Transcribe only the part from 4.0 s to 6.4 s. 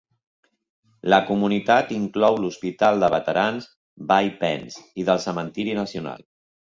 Bay Pines i del cementiri nacional.